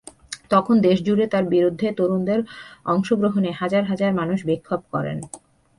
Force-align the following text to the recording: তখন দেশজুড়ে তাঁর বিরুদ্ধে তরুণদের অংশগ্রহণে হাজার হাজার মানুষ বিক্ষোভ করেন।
তখন 0.49 0.75
দেশজুড়ে 0.81 1.25
তাঁর 1.27 1.45
বিরুদ্ধে 1.45 1.87
তরুণদের 1.97 2.39
অংশগ্রহণে 2.85 3.51
হাজার 3.51 3.83
হাজার 3.83 4.11
মানুষ 4.13 4.39
বিক্ষোভ 4.49 4.81
করেন। 4.93 5.17